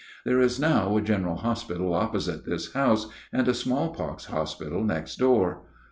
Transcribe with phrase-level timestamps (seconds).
[0.25, 5.61] There is now a general hospital opposite this house, and a smallpox hospital next door.